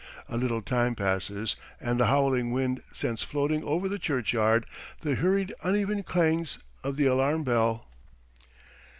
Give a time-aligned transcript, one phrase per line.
[0.27, 4.65] A little time passes and the howling wind sends floating over the churchyard
[5.01, 7.85] the hurried uneven clangs of the alarm bell.